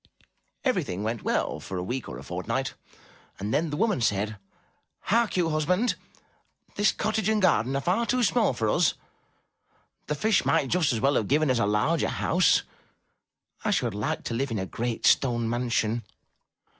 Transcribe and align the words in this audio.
Everything 0.65 1.03
went 1.03 1.21
well 1.21 1.59
for 1.59 1.77
a 1.77 1.83
week 1.83 2.09
or 2.09 2.17
a 2.17 2.23
fortnight, 2.23 2.73
and 3.37 3.53
then 3.53 3.69
the 3.69 3.77
woman 3.77 4.01
said: 4.01 4.37
"Hark 5.01 5.37
you, 5.37 5.49
husband, 5.51 5.93
this 6.73 6.91
cottage 6.91 7.29
and 7.29 7.39
garden 7.39 7.75
are 7.75 7.81
far 7.83 8.07
too 8.07 8.23
small 8.23 8.53
for 8.53 8.67
us; 8.67 8.95
the 10.07 10.15
Fish 10.15 10.43
might 10.43 10.69
just 10.69 10.91
as 10.91 10.99
well 10.99 11.13
have 11.13 11.27
given 11.27 11.51
us 11.51 11.59
a 11.59 11.67
larger 11.67 12.09
house. 12.09 12.63
I 13.63 13.69
should 13.69 13.93
like 13.93 14.23
to 14.23 14.33
live 14.33 14.49
in 14.49 14.57
a 14.57 14.65
great 14.65 15.05
stone 15.05 15.47
mansion. 15.47 16.01